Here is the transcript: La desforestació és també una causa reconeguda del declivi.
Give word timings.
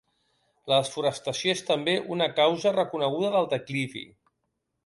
La 0.71 0.79
desforestació 0.85 1.53
és 1.57 1.61
també 1.69 1.95
una 2.15 2.31
causa 2.41 2.75
reconeguda 2.79 3.33
del 3.37 3.51
declivi. 3.53 4.07